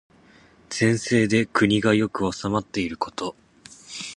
[0.71, 3.35] 善政で国が良く治まっていること。